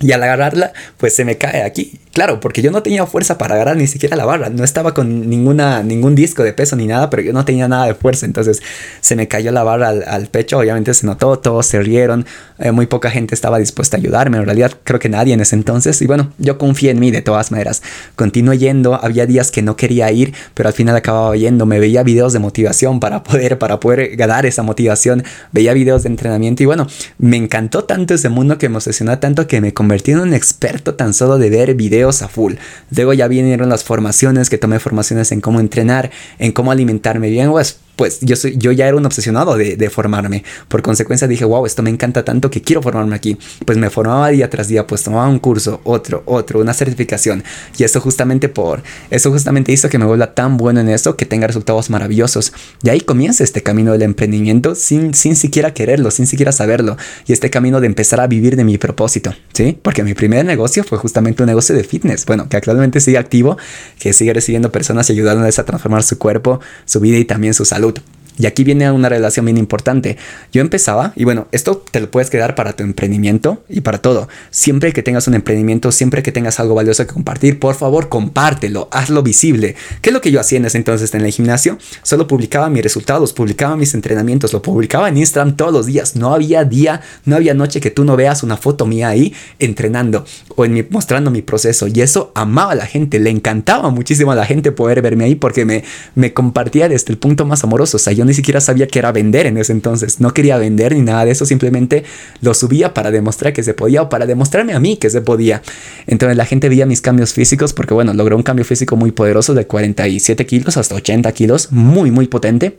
[0.00, 1.98] Y al agarrarla, pues se me cae aquí.
[2.12, 4.48] Claro, porque yo no tenía fuerza para agarrar ni siquiera la barra.
[4.48, 7.86] No estaba con ninguna, ningún disco de peso ni nada, pero yo no tenía nada
[7.86, 8.24] de fuerza.
[8.24, 8.62] Entonces
[9.00, 10.58] se me cayó la barra al, pecho.
[10.58, 12.26] Obviamente se notó, todos se rieron.
[12.58, 14.38] Eh, muy poca gente estaba dispuesta a ayudarme.
[14.38, 16.00] En realidad creo que nadie en ese entonces.
[16.00, 17.82] Y bueno, yo confié en mí de todas maneras.
[18.16, 18.94] Continué yendo.
[18.94, 21.66] Había días que no quería ir, pero al final acababa yendo.
[21.66, 25.22] Me veía videos de motivación para poder, para poder ganar esa motivación.
[25.52, 26.62] Veía videos de entrenamiento.
[26.62, 26.86] Y bueno,
[27.18, 30.96] me encantó tanto ese mundo que me obsesionó tanto que me convertí en un experto
[30.96, 32.54] tan solo de ver videos a full.
[32.90, 37.52] Luego ya vinieron las formaciones, que tomé formaciones en cómo entrenar, en cómo alimentarme bien,
[37.52, 40.44] pues pues yo, soy, yo ya era un obsesionado de, formarme.
[40.68, 43.38] Por consecuencia dije, wow, esto me encanta tanto que quiero formarme aquí.
[43.64, 47.42] Pues me formaba día tras día, pues tomaba un curso, otro, otro, una certificación.
[47.78, 51.24] Y eso justamente por, eso justamente hizo que me vuelva tan bueno en eso que
[51.24, 52.52] tenga resultados maravillosos.
[52.82, 56.96] Y ahí comienza este camino del emprendimiento sin, sin siquiera quererlo, sin siquiera saberlo.
[57.26, 59.78] Y este camino de empezar a vivir de mi propósito, ¿sí?
[59.80, 62.26] Porque mi primer negocio fue justamente un negocio de fitness.
[62.26, 63.56] Bueno, que actualmente sigue activo,
[63.98, 67.64] que sigue recibiendo personas y ayudándoles a transformar su cuerpo, su vida y también su
[67.64, 67.85] salud.
[67.86, 68.15] Salud.
[68.38, 70.16] Y aquí viene una relación bien importante.
[70.52, 74.28] Yo empezaba, y bueno, esto te lo puedes quedar para tu emprendimiento y para todo.
[74.50, 78.88] Siempre que tengas un emprendimiento, siempre que tengas algo valioso que compartir, por favor, compártelo,
[78.92, 79.74] hazlo visible.
[80.02, 81.78] ¿Qué es lo que yo hacía en ese entonces en el gimnasio?
[82.02, 86.16] Solo publicaba mis resultados, publicaba mis entrenamientos, lo publicaba en Instagram todos los días.
[86.16, 90.24] No había día, no había noche que tú no veas una foto mía ahí entrenando
[90.54, 91.86] o en mostrando mi proceso.
[91.86, 95.34] Y eso amaba a la gente, le encantaba muchísimo a la gente poder verme ahí
[95.34, 97.96] porque me, me compartía desde el punto más amoroso.
[97.96, 100.20] O sea, yo ni siquiera sabía que era vender en ese entonces.
[100.20, 102.04] No quería vender ni nada de eso, simplemente
[102.40, 105.62] lo subía para demostrar que se podía o para demostrarme a mí que se podía.
[106.06, 109.54] Entonces la gente veía mis cambios físicos porque, bueno, logré un cambio físico muy poderoso
[109.54, 112.78] de 47 kilos hasta 80 kilos, muy, muy potente.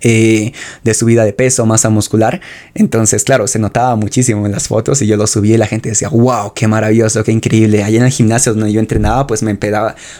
[0.00, 0.52] Eh,
[0.82, 2.40] de subida de peso, masa muscular.
[2.74, 5.90] Entonces, claro, se notaba muchísimo en las fotos y yo lo subí y la gente
[5.90, 7.84] decía, wow, qué maravilloso, qué increíble.
[7.84, 9.56] Allá en el gimnasio donde yo entrenaba, pues me,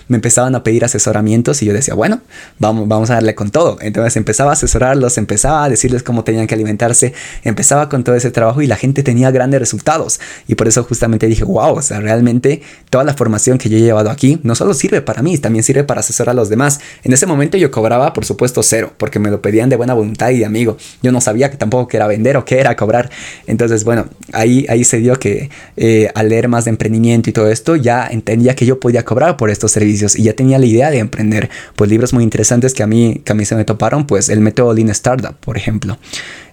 [0.08, 2.20] me empezaban a pedir asesoramientos y yo decía, bueno,
[2.58, 3.78] vamos, vamos a darle con todo.
[3.80, 8.30] Entonces empezaba a asesorarlos, empezaba a decirles cómo tenían que alimentarse, empezaba con todo ese
[8.30, 10.20] trabajo y la gente tenía grandes resultados.
[10.46, 13.80] Y por eso justamente dije, wow, o sea, realmente toda la formación que yo he
[13.80, 16.80] llevado aquí no solo sirve para mí, también sirve para asesorar a los demás.
[17.02, 20.30] En ese momento yo cobraba, por supuesto, cero, porque me lo pedían de buena voluntad
[20.30, 20.76] y de amigo.
[21.02, 23.10] Yo no sabía que tampoco que era vender o que era cobrar.
[23.46, 27.50] Entonces, bueno, ahí, ahí se dio que eh, al leer más de emprendimiento y todo
[27.50, 30.90] esto, ya entendía que yo podía cobrar por estos servicios y ya tenía la idea
[30.90, 31.50] de emprender.
[31.76, 34.72] Pues libros muy interesantes que a mí, a mí se me toparon, pues el método
[34.74, 35.98] Lean Startup, por ejemplo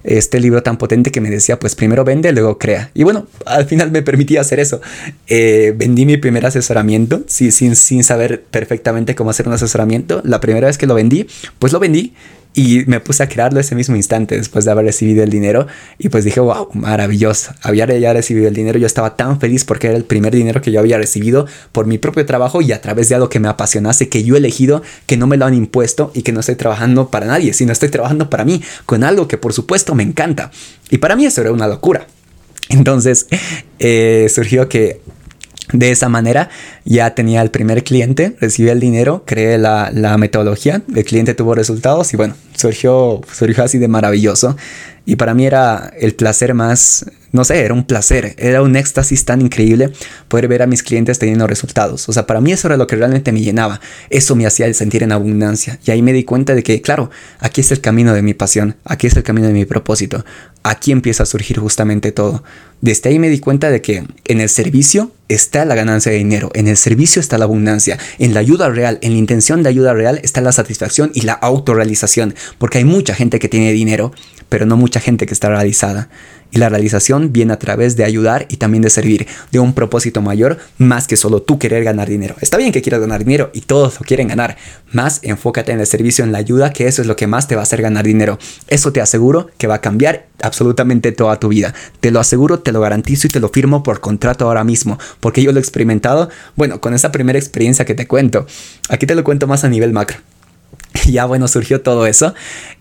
[0.03, 2.91] este libro tan potente que me decía, pues primero vende, luego crea.
[2.93, 4.81] Y bueno, al final me permitía hacer eso.
[5.27, 10.21] Eh, vendí mi primer asesoramiento, sí, sin, sin saber perfectamente cómo hacer un asesoramiento.
[10.23, 11.27] La primera vez que lo vendí,
[11.59, 12.13] pues lo vendí
[12.53, 15.67] y me puse a crearlo ese mismo instante después de haber recibido el dinero.
[15.97, 17.53] Y pues dije, wow, maravilloso.
[17.61, 18.79] Había ya recibido el dinero.
[18.79, 21.97] Yo estaba tan feliz porque era el primer dinero que yo había recibido por mi
[21.97, 25.15] propio trabajo y a través de algo que me apasionase, que yo he elegido, que
[25.15, 28.29] no me lo han impuesto y que no estoy trabajando para nadie, sino estoy trabajando
[28.29, 30.51] para mí, con algo que por supuesto me encanta.
[30.89, 32.07] Y para mí eso era una locura.
[32.69, 33.27] Entonces
[33.79, 35.01] eh, surgió que
[35.71, 36.49] de esa manera
[36.83, 41.53] ya tenía el primer cliente, recibí el dinero, creé la, la, metodología, el cliente tuvo
[41.55, 44.57] resultados y bueno, surgió, surgió así de maravilloso.
[45.05, 49.25] Y para mí era el placer más, no sé, era un placer, era un éxtasis
[49.25, 49.91] tan increíble
[50.27, 52.09] poder ver a mis clientes teniendo resultados.
[52.09, 55.03] O sea, para mí eso era lo que realmente me llenaba, eso me hacía sentir
[55.03, 55.79] en abundancia.
[55.85, 58.75] Y ahí me di cuenta de que, claro, aquí es el camino de mi pasión,
[58.85, 60.25] aquí es el camino de mi propósito,
[60.63, 62.43] aquí empieza a surgir justamente todo.
[62.81, 66.49] Desde ahí me di cuenta de que en el servicio está la ganancia de dinero,
[66.53, 69.93] en el servicio está la abundancia, en la ayuda real, en la intención de ayuda
[69.93, 74.11] real está la satisfacción y la autorrealización, porque hay mucha gente que tiene dinero,
[74.47, 76.09] pero no mucha gente que está realizada.
[76.51, 80.21] Y la realización viene a través de ayudar y también de servir, de un propósito
[80.21, 82.35] mayor, más que solo tú querer ganar dinero.
[82.41, 84.57] Está bien que quieras ganar dinero y todos lo quieren ganar,
[84.91, 87.55] más enfócate en el servicio, en la ayuda, que eso es lo que más te
[87.55, 88.39] va a hacer ganar dinero.
[88.67, 91.73] Eso te aseguro que va a cambiar absolutamente toda tu vida.
[91.99, 95.43] Te lo aseguro, te lo garantizo y te lo firmo por contrato ahora mismo, porque
[95.43, 98.45] yo lo he experimentado, bueno, con esa primera experiencia que te cuento.
[98.89, 100.17] Aquí te lo cuento más a nivel macro.
[101.09, 102.33] Y ya bueno, surgió todo eso.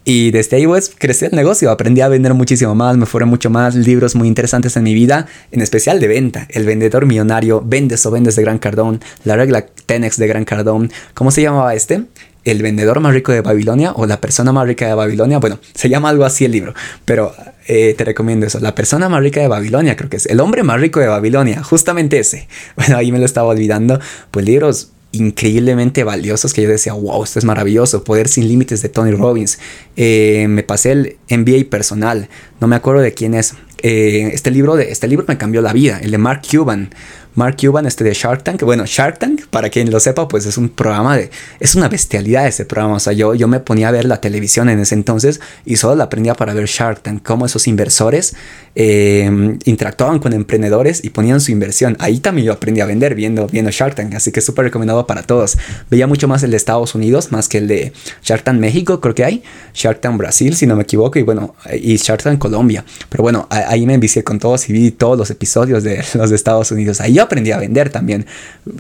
[0.05, 3.51] Y desde ahí pues crecí el negocio, aprendí a vender muchísimo más, me fueron mucho
[3.51, 6.47] más libros muy interesantes en mi vida, en especial de venta.
[6.51, 10.91] El vendedor millonario, Vendes o Vendes de Gran Cardón, la regla Tenex de Gran Cardón.
[11.15, 12.05] ¿Cómo se llamaba este?
[12.45, 15.39] El vendedor más rico de Babilonia o la persona más rica de Babilonia.
[15.39, 16.73] Bueno, se llama algo así el libro,
[17.05, 17.35] pero
[17.67, 18.61] eh, te recomiendo eso.
[18.61, 20.27] La persona más rica de Babilonia, creo que es.
[20.27, 22.49] El hombre más rico de Babilonia, justamente ese.
[22.77, 24.01] Bueno, ahí me lo estaba olvidando.
[24.31, 28.89] Pues libros increíblemente valiosos que yo decía, wow, esto es maravilloso, Poder sin Límites de
[28.89, 29.59] Tony Robbins.
[29.97, 32.29] Eh, me pasé el MBA personal,
[32.61, 33.55] no me acuerdo de quién es.
[33.83, 36.91] Eh, este, libro de, este libro me cambió la vida, el de Mark Cuban.
[37.39, 38.65] Mark Cuban, este de Shark Tank.
[38.65, 41.31] Bueno, Shark Tank, para quien lo sepa, pues es un programa de...
[41.61, 42.95] Es una bestialidad ese programa.
[42.95, 45.95] O sea, yo, yo me ponía a ver la televisión en ese entonces y solo
[45.95, 47.23] la aprendía para ver Shark Tank.
[47.23, 48.35] Cómo esos inversores
[48.75, 51.97] eh, interactuaban con emprendedores y ponían su inversión.
[52.01, 54.17] Ahí también yo aprendí a vender viendo, viendo Shark Tank.
[54.17, 55.59] Así que súper recomendado para todos.
[55.91, 59.15] Veía mucho más el de Estados Unidos, más que el de Shark Tank México, creo
[59.15, 59.45] que hay.
[59.75, 61.21] Shark Tank Brasil, si no me equivoco.
[61.21, 62.85] Y bueno, y Shark Tank Colombia.
[63.09, 66.35] Pero bueno, ahí me envicié con todos y vi todos los episodios de los de
[66.35, 67.01] Estados Unidos.
[67.01, 68.27] Ahí yo aprendí a vender también.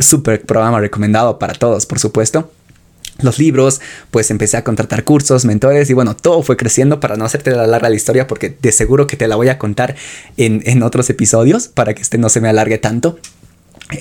[0.01, 2.51] Súper programa recomendado para todos, por supuesto
[3.23, 3.81] los libros,
[4.11, 7.67] pues empecé a contratar cursos, mentores y bueno, todo fue creciendo para no hacerte la
[7.67, 9.97] larga la historia porque de seguro que te la voy a contar
[10.37, 13.19] en, otros episodios para que este no se me alargue tanto.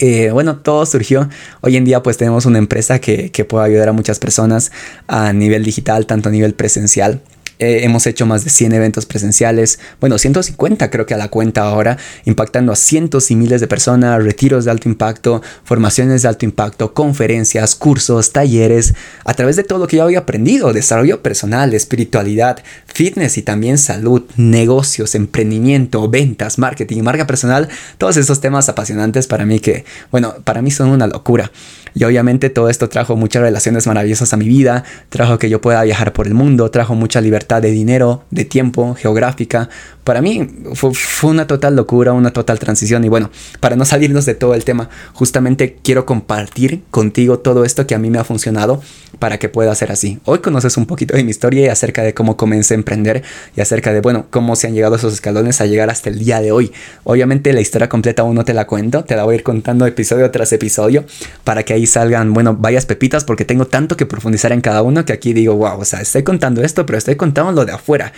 [0.02, 1.30] Eh, bueno, todo surgió.
[1.62, 4.72] Hoy en día pues tenemos una empresa que, que puede ayudar a muchas personas
[5.08, 7.22] a nivel digital, tanto a nivel presencial.
[7.60, 11.62] Eh, hemos hecho más de 100 eventos presenciales, bueno, 150 creo que a la cuenta
[11.62, 16.46] ahora, impactando a cientos y miles de personas, retiros de alto impacto, formaciones de alto
[16.46, 18.94] impacto, conferencias, cursos, talleres,
[19.26, 23.80] a través de todo lo que yo había aprendido, desarrollo personal, espiritualidad, fitness y también
[23.80, 30.36] salud, negocios, emprendimiento, ventas, marketing, marca personal, todos esos temas apasionantes para mí que, bueno,
[30.44, 31.52] para mí son una locura.
[31.98, 35.82] Y obviamente todo esto trajo muchas relaciones maravillosas a mi vida, trajo que yo pueda
[35.82, 39.68] viajar por el mundo, trajo mucha libertad de dinero, de tiempo, geográfica.
[40.04, 40.92] Para mí fue,
[41.32, 43.04] una total locura, una total transición.
[43.04, 47.88] Y bueno, para no salirnos de todo el tema, justamente quiero compartir contigo todo esto
[47.88, 48.80] que a mí me ha funcionado
[49.18, 50.20] para que pueda ser así.
[50.26, 53.24] Hoy conoces un poquito de mi historia y acerca de cómo comencé a emprender
[53.56, 56.42] y acerca de, bueno, cómo se han llegado esos escalones a llegar hasta el día
[56.42, 56.72] de hoy.
[57.04, 59.88] Obviamente la historia completa aún no te la cuento, te la voy a ir contando
[59.88, 61.06] episodio tras episodio
[61.44, 65.06] para que ahí salgan, bueno, varias pepitas porque tengo tanto que profundizar en cada uno
[65.06, 68.14] que aquí digo, wow, o sea, estoy contando esto, pero estoy contando lo de afuera.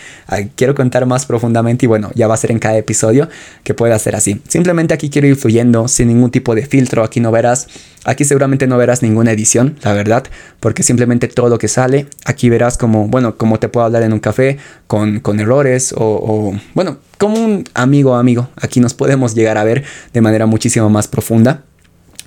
[0.55, 3.29] quiero contar más profundamente y bueno, ya va a ser en cada episodio
[3.63, 4.41] que pueda ser así.
[4.47, 7.67] Simplemente aquí quiero ir fluyendo sin ningún tipo de filtro, aquí no verás,
[8.05, 10.23] aquí seguramente no verás ninguna edición, la verdad,
[10.59, 14.13] porque simplemente todo lo que sale, aquí verás como, bueno, como te puedo hablar en
[14.13, 19.35] un café con, con errores o, o, bueno, como un amigo amigo, aquí nos podemos
[19.35, 21.63] llegar a ver de manera muchísimo más profunda.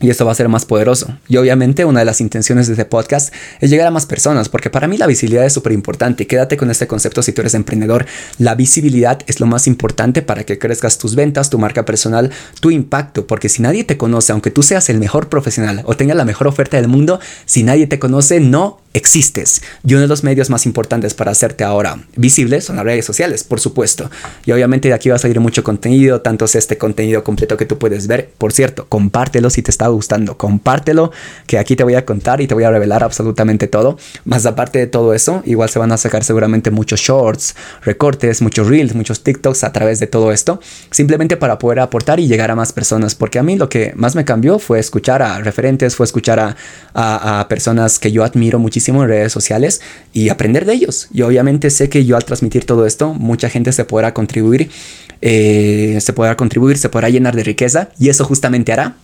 [0.03, 1.17] Y eso va a ser más poderoso.
[1.29, 4.69] Y obviamente una de las intenciones de este podcast es llegar a más personas, porque
[4.69, 6.27] para mí la visibilidad es súper importante.
[6.27, 8.05] Quédate con este concepto si tú eres emprendedor.
[8.39, 12.71] La visibilidad es lo más importante para que crezcas tus ventas, tu marca personal, tu
[12.71, 16.25] impacto, porque si nadie te conoce, aunque tú seas el mejor profesional o tengas la
[16.25, 19.63] mejor oferta del mundo, si nadie te conoce, no existes.
[19.87, 23.45] Y uno de los medios más importantes para hacerte ahora visible son las redes sociales,
[23.45, 24.11] por supuesto.
[24.45, 27.67] Y obviamente de aquí va a salir mucho contenido, tanto es este contenido completo que
[27.67, 28.31] tú puedes ver.
[28.39, 31.11] Por cierto, compártelo si te está gustando, compártelo,
[31.47, 33.99] que aquí te voy a contar y te voy a revelar absolutamente todo.
[34.25, 38.69] Más aparte de todo eso, igual se van a sacar seguramente muchos shorts, recortes, muchos
[38.69, 42.57] reels, muchos TikToks a través de todo esto, simplemente para poder aportar y llegar a
[42.57, 43.15] más personas.
[43.15, 46.57] Porque a mí lo que más me cambió fue escuchar a referentes, fue escuchar a,
[46.95, 49.81] a, a personas que yo admiro muchísimo en redes sociales
[50.13, 51.09] y aprender de ellos.
[51.13, 54.71] Y obviamente sé que yo al transmitir todo esto, mucha gente se podrá contribuir,
[55.21, 58.97] eh, se podrá contribuir, se podrá llenar de riqueza y eso justamente hará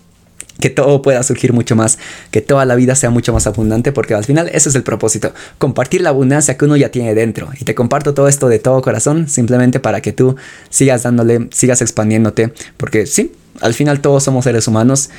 [0.61, 1.99] que todo pueda surgir mucho más,
[2.31, 5.33] que toda la vida sea mucho más abundante, porque al final ese es el propósito,
[5.59, 7.49] compartir la abundancia que uno ya tiene dentro.
[7.61, 10.37] Y te comparto todo esto de todo corazón, simplemente para que tú
[10.69, 15.11] sigas dándole, sigas expandiéndote, porque sí, al final todos somos seres humanos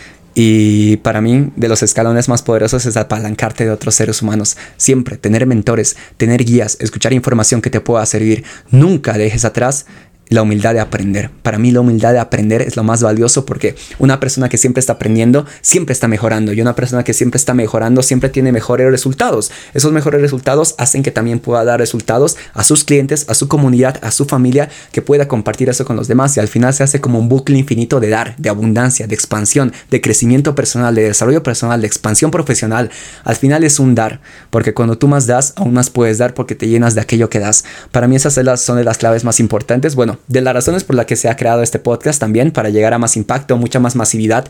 [0.42, 4.56] y para mí, de los escalones más poderosos es apalancarte de otros seres humanos.
[4.78, 8.46] Siempre tener mentores, tener guías, escuchar información que te pueda servir.
[8.72, 9.86] Nunca dejes atrás
[10.30, 11.32] la humildad de aprender.
[11.42, 14.80] Para mí la humildad de aprender es lo más valioso porque una persona que siempre
[14.80, 18.90] está aprendiendo siempre está mejorando y una persona que siempre está mejorando siempre tiene mejores
[18.92, 19.52] resultados.
[19.74, 24.00] Esos mejores resultados hacen que también pueda dar resultados a sus clientes, a su comunidad,
[24.04, 27.02] a su familia, que pueda compartir eso con los demás y al final se hace
[27.02, 31.42] como un bucle infinito de dar, de abundancia, de expansión, de crecimiento personal, de desarrollo
[31.42, 32.92] personal, de expansión profesional.
[33.24, 36.56] Al final es un dar, porque cuando tú más das, aún más puedes dar porque
[36.56, 37.64] te llenas de aquello que das.
[37.92, 39.96] Para mí esas son las claves más importantes.
[39.96, 42.94] Bueno, de las razones por las que se ha creado este podcast también, para llegar
[42.94, 44.48] a más impacto, mucha más masividad,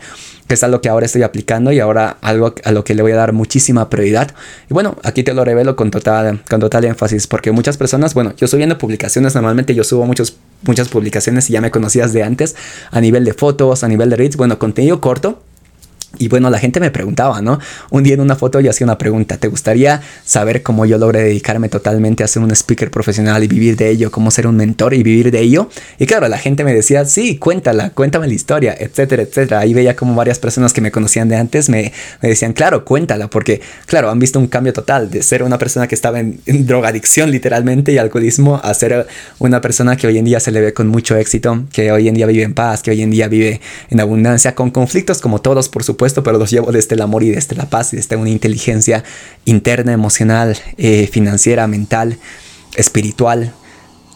[0.47, 3.11] que es algo que ahora estoy aplicando y ahora algo a lo que le voy
[3.11, 4.31] a dar muchísima prioridad.
[4.69, 8.33] Y bueno, aquí te lo revelo con total, con total énfasis, porque muchas personas, bueno,
[8.37, 12.55] yo subiendo publicaciones, normalmente yo subo muchos, muchas publicaciones y ya me conocías de antes,
[12.91, 15.43] a nivel de fotos, a nivel de reads, bueno, contenido corto
[16.17, 17.59] y bueno, la gente me preguntaba, ¿no?
[17.91, 21.21] Un día en una foto yo hacía una pregunta, ¿te gustaría saber cómo yo logré
[21.21, 24.95] dedicarme totalmente a ser un speaker profesional y vivir de ello, cómo ser un mentor
[24.95, 25.69] y vivir de ello?
[25.99, 29.59] Y claro, la gente me decía, sí, cuéntala, cuéntame la historia, etcétera, etcétera.
[29.59, 31.93] Ahí veía como varias personas que me conocían de antes me,
[32.23, 35.87] me decían, claro, cuéntala, porque claro, han visto un cambio total de ser una persona
[35.87, 39.05] que estaba en, en drogadicción literalmente y alcoholismo a ser
[39.37, 42.15] una persona que hoy en día se le ve con mucho éxito, que hoy en
[42.15, 45.69] día vive en paz, que hoy en día vive en abundancia, con conflictos como todos,
[45.69, 48.29] por supuesto pero los llevo desde el amor y desde la paz y desde una
[48.29, 49.03] inteligencia
[49.45, 52.17] interna, emocional, eh, financiera, mental,
[52.75, 53.53] espiritual.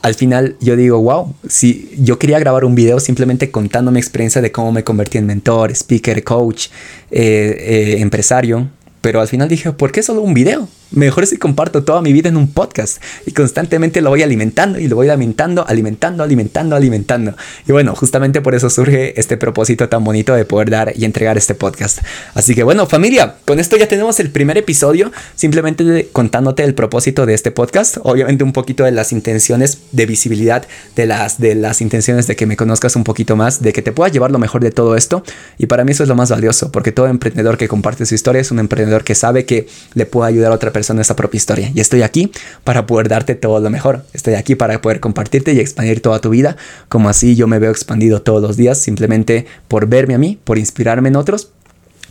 [0.02, 4.42] Al final yo digo, wow, si yo quería grabar un video simplemente contando mi experiencia
[4.42, 6.68] de cómo me convertí en mentor, speaker, coach,
[7.12, 8.70] eh, eh, empresario,
[9.02, 10.68] pero al final dije, ¿por qué solo un video?
[10.94, 14.88] Mejor si comparto toda mi vida en un podcast y constantemente lo voy alimentando y
[14.88, 17.36] lo voy alimentando, alimentando, alimentando, alimentando.
[17.68, 21.36] Y bueno, justamente por eso surge este propósito tan bonito de poder dar y entregar
[21.36, 22.02] este podcast.
[22.36, 27.26] Así que bueno, familia, con esto ya tenemos el primer episodio, simplemente contándote el propósito
[27.26, 31.82] de este podcast, obviamente un poquito de las intenciones de visibilidad, de las, de las
[31.82, 34.62] intenciones de que me conozcas un poquito más, de que te puedas llevar lo mejor
[34.62, 35.24] de todo esto.
[35.58, 38.42] Y para mí eso es lo más valioso, porque todo emprendedor que comparte su historia
[38.42, 41.38] es un emprendedor que sabe que le puede ayudar a otra persona en esa propia
[41.38, 41.72] historia.
[41.74, 42.32] Y estoy aquí
[42.64, 44.06] para poder darte todo lo mejor.
[44.14, 46.58] Estoy aquí para poder compartirte y expandir toda tu vida,
[46.90, 50.58] como así yo me veo expandido todos los días, simplemente por verme a mí, por
[50.58, 51.52] inspirarme en otros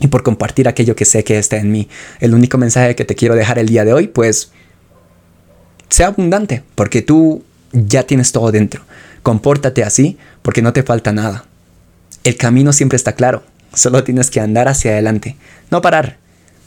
[0.00, 1.88] y por compartir aquello que sé que está en mí.
[2.20, 4.50] El único mensaje que te quiero dejar el día de hoy, pues,
[5.88, 8.82] sea abundante, porque tú ya tienes todo dentro.
[9.22, 11.44] Compórtate así porque no te falta nada.
[12.24, 13.42] El camino siempre está claro,
[13.74, 15.37] solo tienes que andar hacia adelante,
[15.70, 16.21] no parar.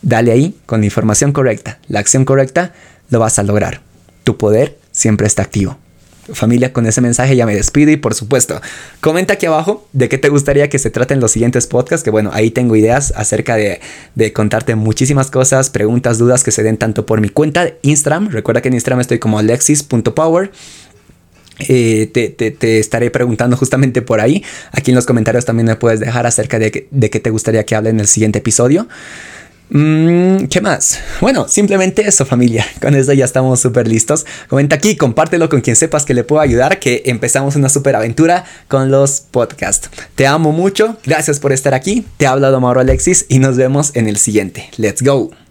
[0.06, 2.74] Dale ahí con la información correcta, la acción correcta,
[3.10, 3.82] lo vas a lograr.
[4.24, 5.80] Tu poder siempre está activo.
[6.32, 8.62] Familia, con ese mensaje ya me despido y por supuesto,
[9.02, 12.30] comenta aquí abajo de qué te gustaría que se traten los siguientes podcasts, que bueno,
[12.34, 13.80] ahí tengo ideas acerca de,
[14.34, 18.62] contarte muchísimas cosas, preguntas, dudas que se den tanto por mi cuenta de Instagram, recuerda
[18.62, 20.52] que en Instagram estoy como alexis.power.
[21.68, 24.44] Eh, te, estaré preguntando justamente por ahí.
[24.72, 27.76] Aquí en los comentarios también me puedes dejar acerca de, de qué te gustaría que
[27.76, 28.88] hable en el siguiente episodio.
[29.70, 31.00] Mm, ¿Qué más?
[31.22, 32.66] Bueno, simplemente eso familia.
[32.82, 34.26] Con eso ya estamos súper listos.
[34.48, 38.46] Comenta aquí, compártelo con quien sepas que le puedo ayudar, que empezamos una súper aventura
[38.68, 39.90] con los podcasts.
[40.16, 42.06] Te amo mucho, gracias por estar aquí.
[42.18, 44.70] Te ha hablado Mauro Alexis y nos vemos en el siguiente.
[44.78, 45.36] Let's go.